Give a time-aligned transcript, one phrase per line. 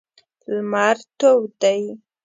[0.53, 1.81] لمر تود دی.